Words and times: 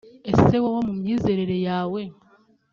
Ese 0.31 0.55
wowe 0.63 0.81
mu 0.87 0.93
myizerere 0.99 1.57
yawe 1.67 2.01